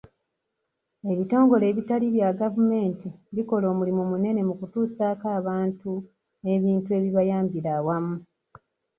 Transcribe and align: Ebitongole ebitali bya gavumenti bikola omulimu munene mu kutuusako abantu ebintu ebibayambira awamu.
Ebitongole 1.11 1.63
ebitali 1.71 2.07
bya 2.15 2.29
gavumenti 2.39 3.09
bikola 3.35 3.65
omulimu 3.73 4.03
munene 4.11 4.41
mu 4.47 4.53
kutuusako 4.59 5.25
abantu 5.39 5.91
ebintu 6.53 6.89
ebibayambira 6.97 7.69
awamu. 7.79 8.15